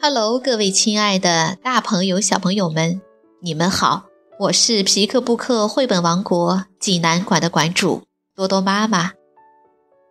[0.00, 3.02] Hello，各位亲爱的大朋友、小朋友们，
[3.40, 4.04] 你们好！
[4.38, 8.02] 我是皮克布克绘本王国济南馆的馆主
[8.36, 9.14] 多多妈妈。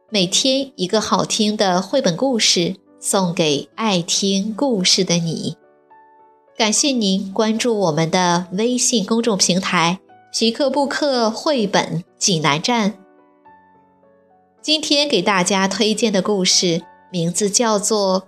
[0.10, 5.56] 每天一个好听的绘本故事，送给爱听故事的你。
[6.58, 10.02] 感谢您关注我们的微信公众平台
[10.38, 12.96] “皮克布克绘本济南站”。
[14.62, 18.28] 今天给大家推荐的故事名字叫做。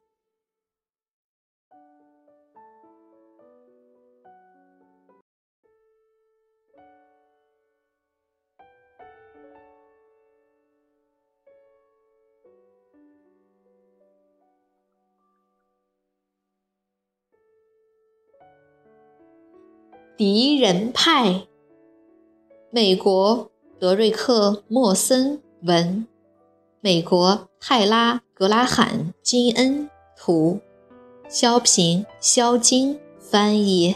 [20.21, 21.47] 敌人派，
[22.69, 26.05] 美国德瑞克·莫森文，
[26.79, 30.59] 美国泰拉·格拉罕金恩图，
[31.27, 33.95] 肖平、肖金翻译，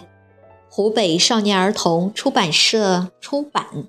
[0.67, 3.87] 湖北少年儿童出版社出版。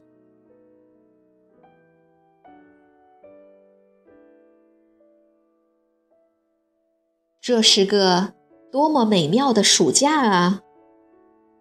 [7.41, 8.35] 这是个
[8.71, 10.63] 多么美妙的暑假啊！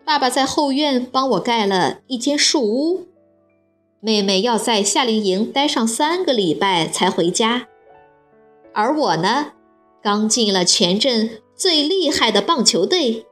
[0.06, 3.08] 爸爸在后院帮我盖了一间树屋，
[4.00, 7.67] 妹妹要在夏令营待上三个礼拜才回家，
[8.72, 9.53] 而我呢，
[10.03, 13.26] 刚进了全镇最厉害的棒球队。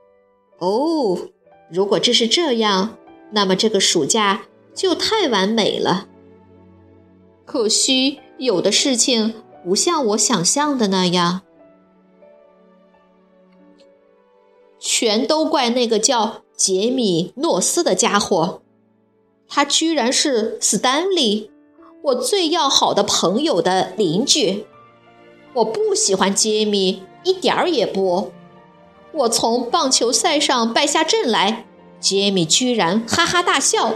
[0.57, 1.29] 哦，
[1.69, 2.97] 如果这是这样，
[3.33, 6.07] 那么这个暑假就太完美了。
[7.45, 11.41] 可惜有的事情不像我想象的那样，
[14.79, 16.39] 全都怪那个叫……
[16.63, 18.61] 杰米·诺斯的家伙，
[19.49, 21.51] 他居然是斯丹利，
[22.03, 24.65] 我最要好的朋友的邻居。
[25.55, 28.31] 我不喜欢杰米，一点儿也不。
[29.11, 31.65] 我从棒球赛上败下阵来，
[31.99, 33.95] 杰米居然哈哈大笑。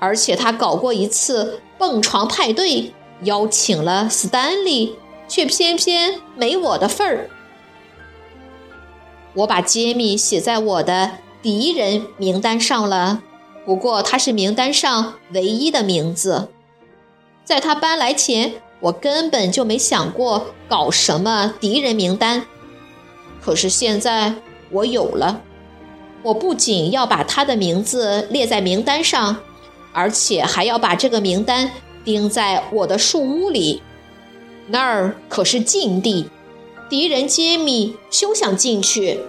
[0.00, 2.92] 而且他搞过一次蹦床派对，
[3.22, 4.96] 邀请了斯丹利，
[5.28, 7.30] 却偏偏没我的份儿。
[9.34, 11.18] 我把杰米写在我的。
[11.46, 13.22] 敌人名单上了，
[13.64, 16.48] 不过他是名单上唯一的名字。
[17.44, 22.44] 在他搬来前，我根本就没想过搞什么敌人名单。
[23.40, 24.34] 可是现在
[24.72, 25.40] 我有了，
[26.24, 29.36] 我不仅要把他的名字列在名单上，
[29.92, 31.70] 而且还要把这个名单
[32.04, 33.80] 钉在我的树屋里。
[34.66, 36.28] 那儿可是禁地，
[36.90, 39.20] 敌人揭秘休想进去。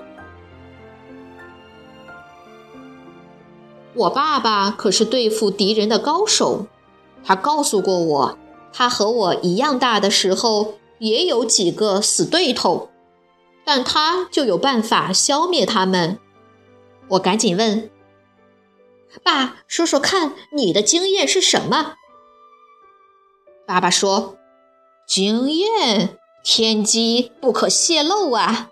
[3.97, 6.68] 我爸爸可是对付敌人的高手，
[7.24, 8.38] 他告诉过我，
[8.72, 12.90] 他和我一样大的时候也有几个死对头，
[13.66, 16.19] 但他就有办法消灭他们。
[17.07, 17.90] 我赶紧问
[19.24, 21.96] ：“爸，说说看你的经验是什么？”
[23.66, 24.38] 爸爸说
[25.09, 28.69] ：“经验天机不可泄露啊，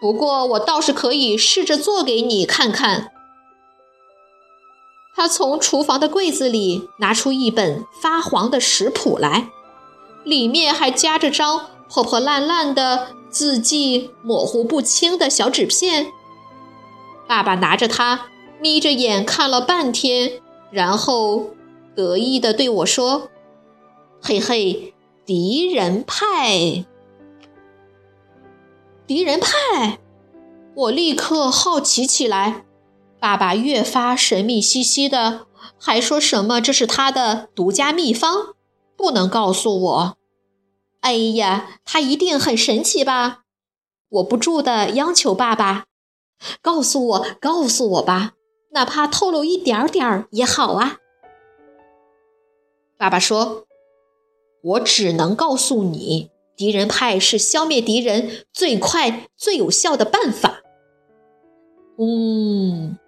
[0.00, 3.10] 不过我倒是可以试着做给你看看。”
[5.14, 9.50] 他从厨房的柜子里拿出一本发黄的食谱来，
[10.24, 16.06] 里面还夹着张破破烂烂的、字迹模糊不清的小纸片。
[17.26, 18.26] 爸爸拿着它，
[18.60, 20.40] 眯着眼看了半天，
[20.70, 21.50] 然后
[21.94, 23.28] 得意地对我说
[24.22, 24.94] ：“嘿嘿，
[25.26, 26.84] 敌人派，
[29.06, 29.98] 敌人派！”
[30.74, 32.64] 我立刻好奇起来。
[33.20, 35.46] 爸爸越发神秘兮兮的，
[35.78, 38.54] 还说什么这是他的独家秘方，
[38.96, 40.16] 不能告诉我。
[41.00, 43.42] 哎呀，他一定很神奇吧？
[44.08, 45.84] 我不住的央求爸爸，
[46.62, 48.32] 告诉我，告诉我吧，
[48.72, 50.96] 哪怕透露一点点也好啊。
[52.98, 53.66] 爸爸说
[54.62, 60.62] ：“我只能告诉你，敌人派是消灭敌人最快、最有效的办法。”
[61.98, 62.98] 嗯。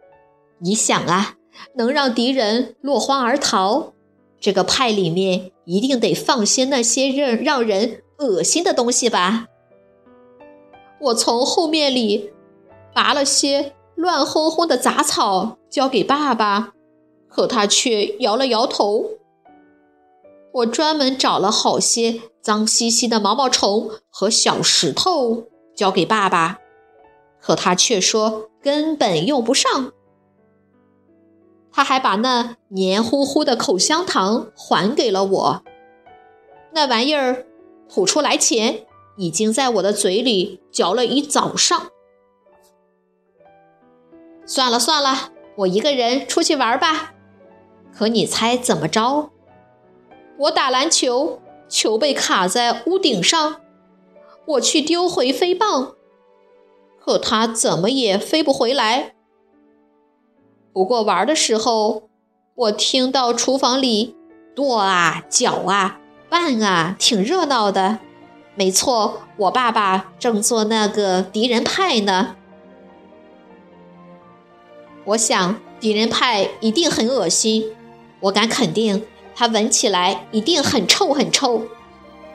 [0.62, 1.34] 你想啊，
[1.74, 3.92] 能让敌人落荒而逃，
[4.40, 9.46] 这个派里面一定得放些那些让让人恶心的东西吧？
[11.00, 12.30] 我从后面里
[12.94, 16.74] 拔了些乱哄哄的杂草，交给爸爸，
[17.28, 19.10] 可他却摇了摇头。
[20.52, 26.60] 我专门找了好些脏兮兮的毛毛虫和小石头交给爸爸，
[27.40, 29.92] 可他却说根本用不上。
[31.72, 35.62] 他还把那黏糊糊的口香糖还给了我。
[36.72, 37.46] 那玩意儿
[37.88, 38.86] 吐出来前，
[39.16, 41.90] 已经在我的嘴里嚼了一早上。
[44.44, 47.14] 算了算了，我一个人出去玩吧。
[47.94, 49.30] 可你猜怎么着？
[50.38, 53.60] 我打篮球，球被卡在屋顶上，
[54.46, 55.94] 我去丢回飞棒，
[56.98, 59.14] 可它怎么也飞不回来。
[60.72, 62.08] 不过玩的时候，
[62.54, 64.14] 我听到厨房里
[64.54, 67.98] 跺啊、搅啊、拌啊，挺热闹的。
[68.54, 72.36] 没错，我爸爸正做那个敌人派呢。
[75.04, 77.74] 我想敌人派一定很恶心，
[78.20, 79.04] 我敢肯定。
[79.34, 81.62] 它闻起来一定很臭很臭，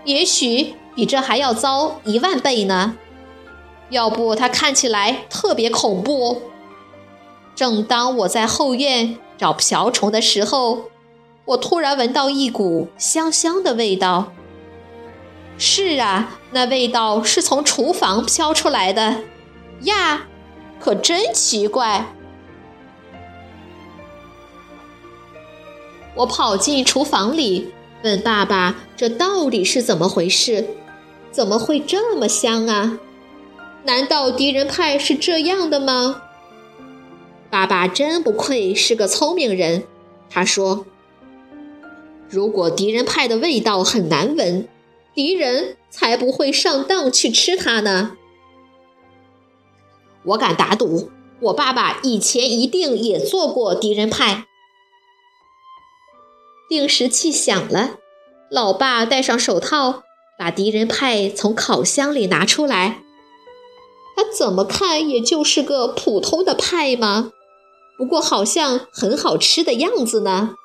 [0.04, 2.98] 也许比这还要糟一万倍呢。
[3.92, 6.42] 要不它看起来特别恐怖。
[7.58, 10.92] 正当我在后院找瓢虫的时候，
[11.44, 14.32] 我突然闻到一股香香的味道。
[15.58, 19.24] 是啊，那味道是从厨房飘出来的
[19.82, 20.28] 呀，
[20.80, 22.14] 可真奇怪。
[26.14, 27.74] 我跑进厨房里，
[28.04, 30.64] 问爸爸：“这到底是怎么回事？
[31.32, 33.00] 怎么会这么香啊？
[33.84, 36.22] 难道敌人派是这样的吗？”
[37.50, 39.84] 爸爸真不愧是个聪明人，
[40.30, 40.86] 他说
[42.30, 44.68] ：“如果敌人派的味道很难闻，
[45.16, 48.18] 敌人才不会上当去吃它呢。”
[50.26, 51.10] 我敢打赌，
[51.40, 54.46] 我爸爸以前一定也做过敌人派。
[56.70, 57.92] 定时器响了，
[58.52, 60.04] 老爸戴上手套，
[60.38, 63.04] 把敌人派从烤箱里拿出来。
[64.18, 67.32] 他怎么看也就是个普通的派吗？
[67.98, 70.56] 不过好像很好吃的样子呢。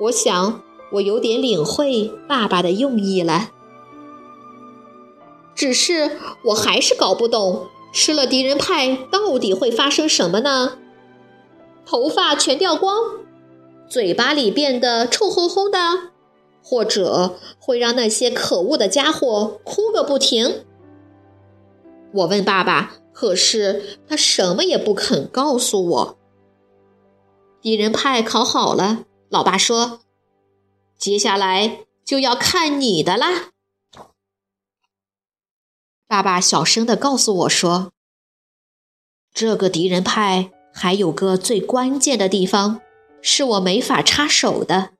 [0.00, 3.50] 我想我有点领会爸爸的用意了，
[5.54, 10.78] 只是我还是搞不懂，吃了敌人派到底会发生什么呢？
[11.84, 12.96] 头发全掉光？
[13.88, 16.10] 嘴巴里变得臭烘烘的，
[16.62, 20.64] 或者会让那些可恶的家伙哭个不停。
[22.12, 26.18] 我问爸爸，可是他什么也不肯告诉我。
[27.62, 30.00] 敌人派烤好了，老爸说
[30.98, 33.52] ：“接下来就要看你的啦。”
[36.06, 37.90] 爸爸小声地告诉我说
[39.32, 42.82] ：“这个敌人派还有个最关键的地方。”
[43.22, 44.90] 是我没法插手的。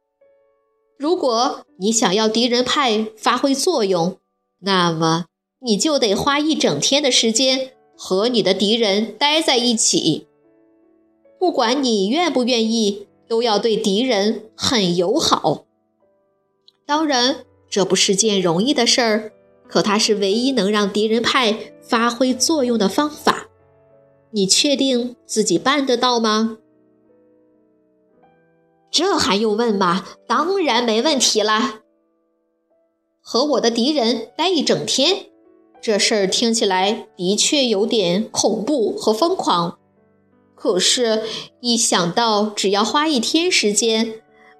[0.99, 4.19] 如果你想要敌人派发挥作用，
[4.61, 5.27] 那么
[5.61, 10.27] 你就得花一整天的时间和你的敌人待在一起。
[11.39, 15.65] 不管你愿不愿意，都要对敌人很友好。
[16.87, 19.33] 当然，这不是件容易的事儿，
[19.69, 23.49] 可它是唯一能让敌人派发挥作用的方法。
[24.31, 26.59] 你确定自己办得到吗？
[28.91, 30.07] 这还用问吗？
[30.26, 31.81] 当然没问题啦。
[33.21, 35.26] 和我的敌人待一整天，
[35.80, 39.78] 这事儿听起来的确有点恐怖和疯狂。
[40.54, 41.23] 可是，
[41.61, 44.14] 一想到只要花一天时间，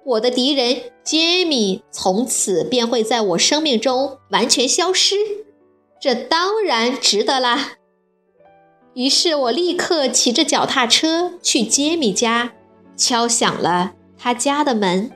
[0.05, 5.15] 我的敌人杰米从此便会在我生命中完全消失，
[5.99, 7.73] 这当然值得啦。
[8.93, 12.53] 于是我立刻骑着脚踏车去杰米家，
[12.95, 13.93] 敲响了。
[14.17, 15.11] 他家的门，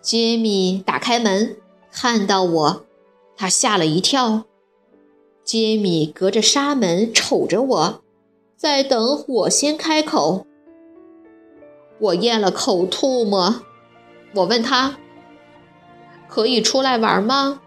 [0.00, 1.56] 杰米打开门，
[1.90, 2.84] 看到我，
[3.36, 4.44] 他吓了一跳。
[5.44, 8.02] 杰米隔着纱门瞅着我，
[8.56, 10.46] 在等我先开口。
[11.98, 13.62] 我咽了口唾沫，
[14.34, 14.96] 我问他
[16.28, 17.60] ：“可以出来玩吗？”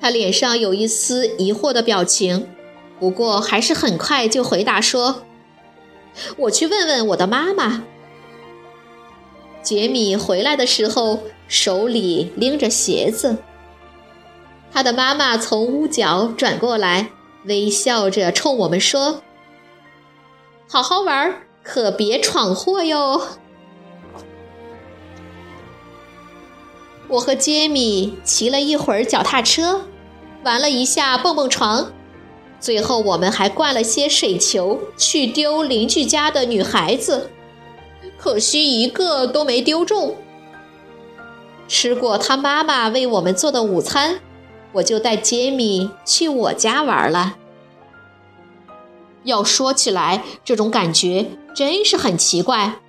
[0.00, 2.48] 他脸上有一丝疑惑的表情，
[2.98, 5.22] 不过还是很快就回答说。
[6.36, 7.84] 我去问问我的妈妈。
[9.62, 13.36] 杰米回来的时候，手里拎着鞋子。
[14.78, 17.10] 他的妈妈从屋角转过来，
[17.46, 19.22] 微笑着冲我们说
[20.70, 23.20] ：“好好玩，可别闯祸哟。”
[27.10, 29.86] 我和杰米骑了一会儿脚踏车，
[30.44, 31.92] 玩了一下蹦蹦床。
[32.60, 37.30] 最后，我们还灌了些水球去丢邻居家的女孩子，
[38.16, 40.14] 可惜一个都没丢中。
[41.66, 44.20] 吃过他妈妈为我们做的午餐，
[44.74, 47.36] 我就带杰米去我家玩了。
[49.24, 52.80] 要说起来，这种感觉真是很奇怪，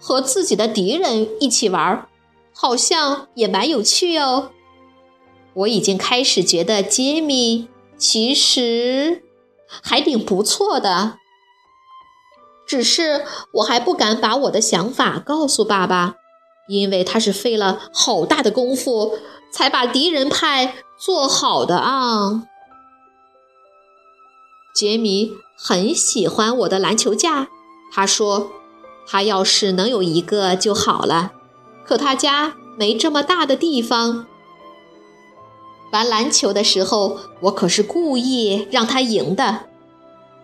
[0.00, 2.08] 和自己的敌人一起玩，
[2.54, 4.50] 好像也蛮有趣哦。
[5.54, 9.22] 我已经开始觉得杰米其实
[9.82, 11.18] 还挺不错的，
[12.66, 16.16] 只是我还不敢把我的想法告诉爸爸，
[16.68, 19.18] 因为他是费了好大的功夫
[19.50, 22.44] 才把敌人派做好的啊。
[24.74, 27.48] 杰米很喜欢我的篮球架，
[27.92, 28.50] 他说
[29.06, 31.32] 他要是能有一个就好了，
[31.84, 34.26] 可他家没这么大的地方。
[35.92, 39.60] 玩篮球的时候，我可是故意让他赢的，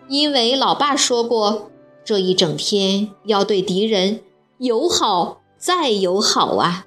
[0.08, 1.70] 因为老爸说过，
[2.04, 4.22] 这一整天要对敌人
[4.58, 6.86] 友好再友好啊。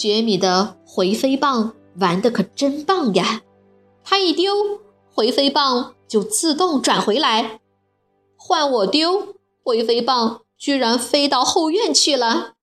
[0.00, 3.42] 杰米的回飞棒玩的可真棒呀，
[4.02, 4.80] 他一丢
[5.12, 7.60] 回飞棒就自动转回来，
[8.34, 12.54] 换我丢回飞棒居然飞到后院去了。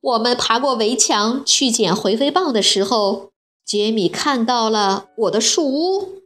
[0.00, 3.30] 我们爬过围墙去捡回飞棒的时候，
[3.64, 6.22] 杰米看到了我的树屋。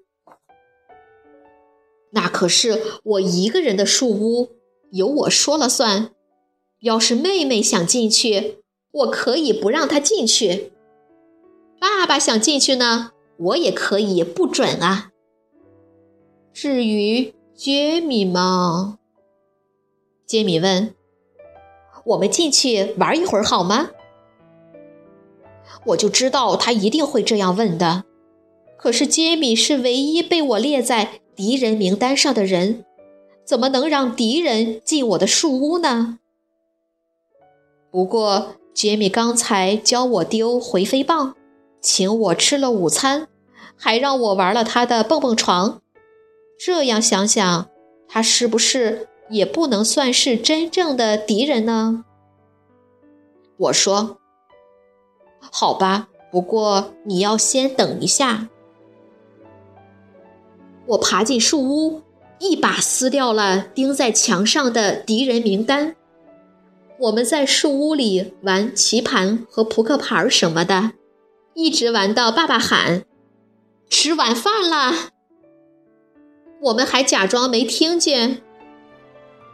[2.12, 4.48] 那可是我一个人的树屋，
[4.92, 6.14] 由我说了算。
[6.80, 8.61] 要是妹妹想进去，
[8.92, 10.72] 我可以不让他进去。
[11.80, 15.10] 爸爸想进去呢，我也可以不准啊。
[16.52, 18.98] 至于杰米吗？
[20.26, 20.94] 杰米问。
[22.04, 23.90] 我们进去玩一会儿好吗？
[25.86, 28.04] 我就知道他一定会这样问的。
[28.76, 32.84] 可是杰米是唯一被我列在敌人名单上的人，
[33.44, 36.18] 怎么能让敌人进我的树屋呢？
[37.90, 41.34] 不过杰米刚才教我丢回飞棒，
[41.80, 43.28] 请我吃了午餐，
[43.76, 45.80] 还让我玩了他的蹦蹦床。
[46.58, 47.68] 这样想想，
[48.08, 49.08] 他是不是？
[49.30, 52.04] 也不能算是真正的敌人呢。
[53.56, 54.18] 我说
[55.40, 58.48] ：“好吧，不过你要先等一下。”
[60.88, 62.02] 我爬进树屋，
[62.38, 65.96] 一把撕掉了钉在墙上的敌人名单。
[67.02, 70.92] 我们在树屋里玩棋盘和扑克牌什么的，
[71.52, 73.02] 一直玩到爸爸喊
[73.90, 75.10] ：“吃晚饭啦！”
[76.62, 78.40] 我们还假装没听见。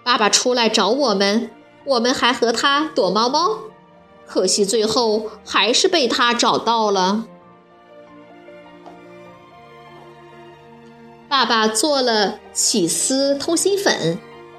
[0.04, 1.50] 爸爸出来找我们，
[1.86, 3.60] 我们还和他躲猫猫，
[4.26, 7.24] 可惜最后还是被他找到了。
[11.30, 14.18] 爸爸做了起司通心粉，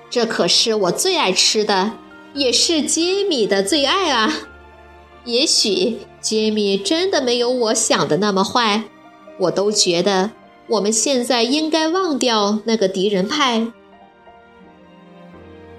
[0.10, 1.91] 这可是我最爱吃的，
[2.34, 4.32] 也是杰米的最爱啊。
[5.26, 8.84] 也许杰米真的没有我想的那么坏，
[9.40, 10.32] 我都觉得
[10.68, 13.68] 我们现在应该忘掉那个敌人派。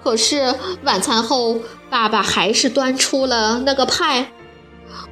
[0.02, 0.54] 可是
[0.85, 1.59] 晚餐后，
[1.90, 4.33] 爸爸还是端出了那个派。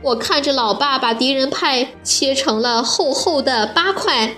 [0.02, 4.36] 我看着老爸把敌人派切成了厚厚的八块。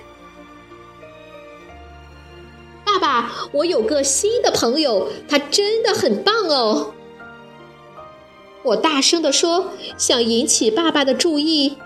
[2.92, 6.92] 爸爸，我有个新的朋友，他真的很棒哦！
[8.62, 11.76] 我大声地说，想引起爸爸的注意，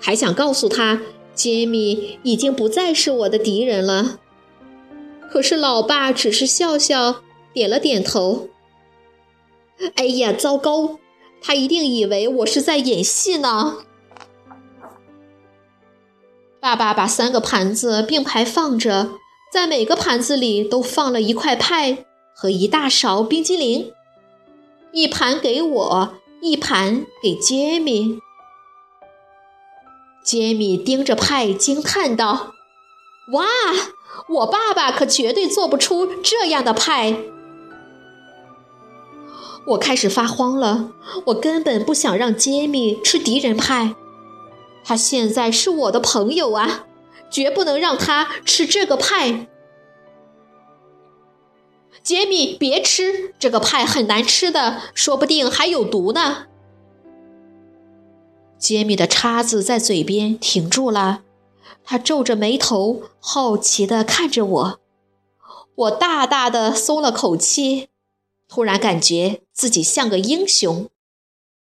[0.00, 1.00] 还想告诉他，
[1.34, 4.18] 杰米已经不再是我的敌人了。
[5.30, 7.22] 可是老爸只是笑笑。
[7.54, 8.48] 点了点头。
[9.96, 10.98] 哎呀，糟糕！
[11.42, 13.76] 他一定以为我是在演戏呢。
[16.58, 19.10] 爸爸把三个盘子并排放着，
[19.52, 23.92] 在每个盘子里都放了一块派和一大勺冰激凌，
[24.92, 28.18] 一盘给我，一盘给杰米。
[30.24, 32.54] 杰米盯着派惊叹道
[33.34, 33.44] ：“哇，
[34.36, 37.14] 我爸爸可绝对做不出这样的派！”
[39.68, 40.92] 我开始发慌了，
[41.26, 43.94] 我根本不想让杰米吃敌人派，
[44.82, 46.86] 他现在是我的朋友啊，
[47.32, 49.48] 绝不能让他吃这个派。
[52.02, 56.46] 杰米，别吃这个派，很难吃的，说不定还有毒呢。
[58.58, 61.22] 杰米的叉子在嘴边停住了，
[61.82, 64.80] 他皱着眉头，好奇地看着我，
[65.74, 67.88] 我大大的松了口气。
[68.48, 70.90] 突然感觉自己像个英雄，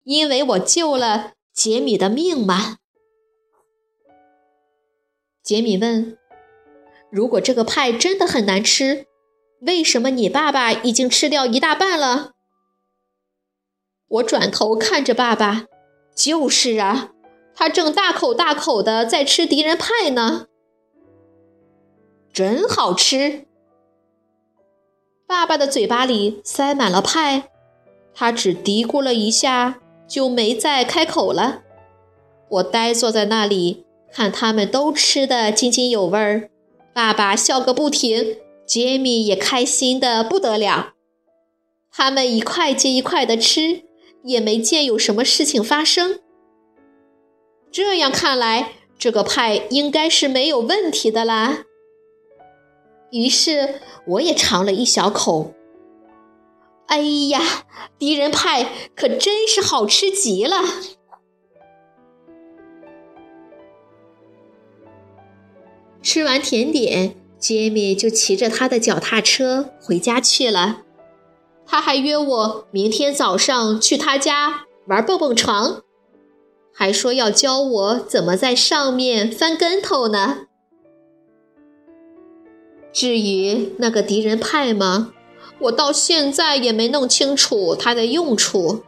[0.02, 2.76] 因为我救了杰米的命嘛。
[5.45, 6.17] 杰米问
[7.13, 9.05] ：“如果这个派真的很难吃，
[9.61, 12.33] 为什么你爸爸已经吃掉一大半了？
[14.09, 15.67] 我转头看着爸爸，
[16.17, 17.11] 就是啊，
[17.55, 20.47] 他正大口大口的在吃敌人派呢，
[22.33, 23.45] 真好吃。
[25.27, 27.51] 爸爸的嘴巴里塞满了派，
[28.15, 31.63] 他只嘀咕了一下，就没再开口了。
[32.49, 33.84] 我呆坐在那里，
[34.14, 36.49] 看他们都吃得津津有味儿，
[36.94, 38.37] 爸爸笑个不停。
[38.64, 40.94] 杰米也开心的不得了，
[41.90, 43.83] 他们一块接一块的吃，
[44.23, 46.21] 也没见有什么事情发生。
[47.71, 51.64] 这样看来，这个派应该是没有问题的啦。
[53.11, 55.52] 于是我也尝了一小口。
[56.87, 57.66] 哎呀，
[57.99, 60.62] 敌人派可真是好吃极了！
[66.05, 67.17] 吃完甜点。
[67.37, 70.81] 杰米就骑着他的脚踏车回家去了。
[71.67, 75.83] 他还约我明天早上去他家玩蹦蹦床，
[76.73, 80.47] 还说要教我怎么在上面翻跟头呢。
[82.95, 85.13] 至于那个敌人派吗？
[85.61, 88.83] 我到现在也没弄清楚它的用处。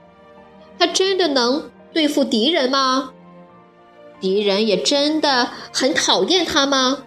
[0.78, 3.12] 它真的能对付敌人吗？
[4.20, 7.04] 敌人也真的很讨厌它吗？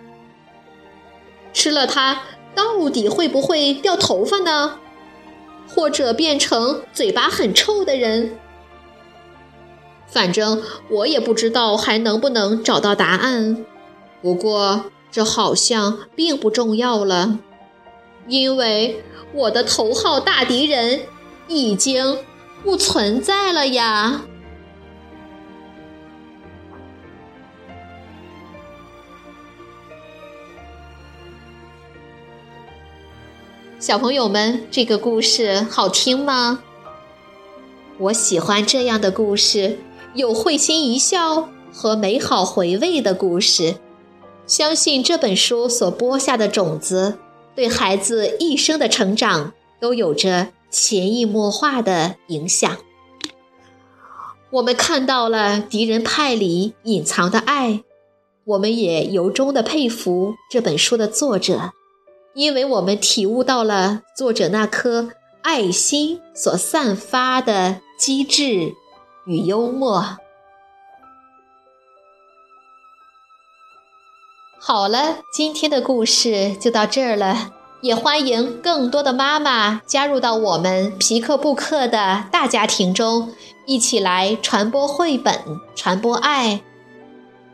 [1.52, 2.22] 吃了它，
[2.54, 4.80] 到底会不会掉头发呢？
[5.68, 8.38] 或者变成嘴巴很臭的人？
[10.08, 13.66] 反正我也不知道还能不能找到答案。
[14.22, 17.40] 不过这好像并不重要了，
[18.28, 21.02] 因为我的头号大敌人
[21.48, 22.18] 已经
[22.64, 24.22] 不存在了呀。
[33.90, 36.62] 小朋友们，这个故事好听吗？
[37.98, 39.80] 我喜欢这样的故事，
[40.14, 43.78] 有会心一笑和美好回味的故事。
[44.46, 47.18] 相信这本书所播下的种子，
[47.56, 52.78] 对孩子一生的成长都有着潜移默化的影响。
[54.52, 57.82] 我们看到了敌人派里隐藏的爱，
[58.46, 61.72] 我们也由衷的佩服这本书的作者。
[62.40, 65.10] 因为我们体悟到了作者那颗
[65.42, 68.76] 爱心所散发的机智
[69.26, 70.18] 与幽默。
[74.58, 83.34] 好了，今天的故事就到这儿了，也欢迎更多的妈妈加入到我们皮克布克的大家庭中，
[83.68, 85.38] 一起来传播绘本，
[85.76, 86.62] 传播爱。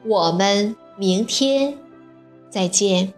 [0.06, 1.76] 我们明天
[2.52, 3.15] 再见。